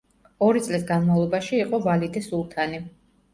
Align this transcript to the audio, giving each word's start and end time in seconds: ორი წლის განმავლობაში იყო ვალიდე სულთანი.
ორი 0.45 0.61
წლის 0.67 0.85
განმავლობაში 0.91 1.59
იყო 1.65 1.81
ვალიდე 1.85 2.25
სულთანი. 2.29 2.83